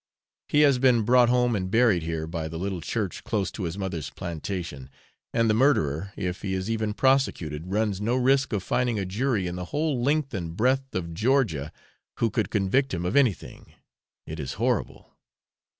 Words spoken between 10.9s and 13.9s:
of Georgia who could convict him of anything.